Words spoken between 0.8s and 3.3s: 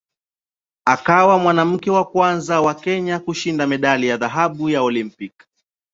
Akawa mwanamke wa kwanza wa Kenya